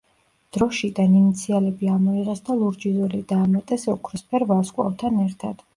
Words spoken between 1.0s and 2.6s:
ინიციალები ამოიღეს და